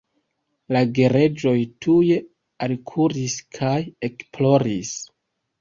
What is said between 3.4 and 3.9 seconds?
kaj